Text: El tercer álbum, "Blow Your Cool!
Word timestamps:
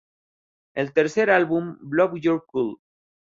El 0.73 0.93
tercer 0.93 1.29
álbum, 1.29 1.77
"Blow 1.81 2.17
Your 2.17 2.43
Cool! 2.47 2.79